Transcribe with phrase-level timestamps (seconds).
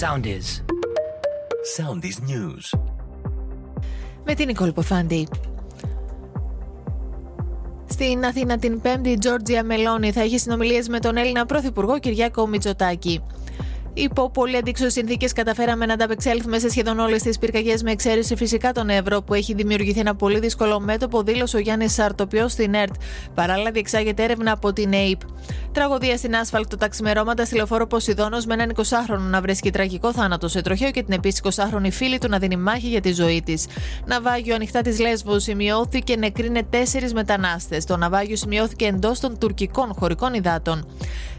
[0.00, 0.62] Soundies.
[1.76, 2.78] Soundies News.
[4.24, 5.28] Με την Νικόλ Ποφάντη.
[7.86, 12.46] Στην Αθήνα την 5η, η Τζόρτζια Μελώνη θα έχει συνομιλίες με τον Έλληνα Πρωθυπουργό Κυριάκο
[12.46, 13.22] Μητσοτάκη.
[13.98, 18.72] Υπό πολύ αντίξωες συνθήκες καταφέραμε να ανταπεξέλθουμε σε σχεδόν όλες τις πυρκαγιές με εξαίρεση φυσικά
[18.72, 22.94] τον Εύρο, που έχει δημιουργηθεί ένα πολύ δύσκολο μέτωπο, δήλωσε ο Γιάννης Σαρτοπιός στην ΕΡΤ.
[23.34, 25.20] Παράλληλα, διεξάγεται έρευνα από την ΑΕΠ.
[25.72, 30.60] Τραγωδία στην άσφαλτο ταξιμερώματα στη λεωφόρο Ποσειδόνο με έναν 20χρονο να βρίσκει τραγικό θάνατο σε
[30.60, 33.66] τροχαίο και την επίσης 20χρονη φίλη του να δίνει μάχη για τη ζωή της.
[34.06, 37.84] Ναυάγιο ανοιχτά της Λέσβου σημειώθηκε νεκρίνε τέσσερις μετανάστες.
[37.84, 40.86] Το ναυάγιο σημειώθηκε εντός των τουρκικών χωρικών υδάτων.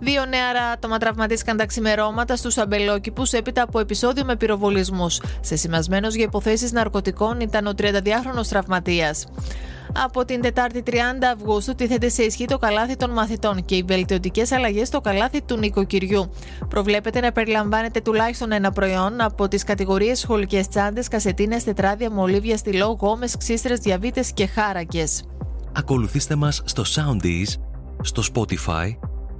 [0.00, 5.20] Δύο νεαρά άτομα τραυματίστηκαν τα ξημερώματα στους αμπελόκηπους έπειτα από επεισόδιο με πυροβολισμούς.
[5.40, 9.26] Σε σημασμένο για υποθέσεις ναρκωτικών ήταν ο 32χρονο τραυματίας.
[10.04, 10.92] Από την Τετάρτη 30
[11.34, 15.56] Αυγούστου τίθεται σε ισχύ το καλάθι των μαθητών και οι βελτιωτικές αλλαγές στο καλάθι του
[15.56, 16.30] νοικοκυριού.
[16.68, 22.96] Προβλέπεται να περιλαμβάνεται τουλάχιστον ένα προϊόν από τις κατηγορίες σχολικές τσάντες, κασετίνες, τετράδια, μολύβια, στυλό,
[23.00, 25.24] γόμες, ξύστρες, διαβίτε και χάρακες.
[25.72, 27.60] Ακολουθήστε μας στο Soundees,
[28.00, 28.96] στο Spotify,